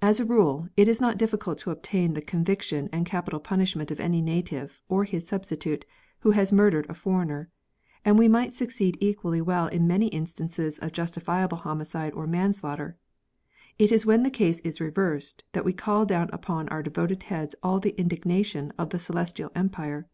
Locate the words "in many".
9.66-10.06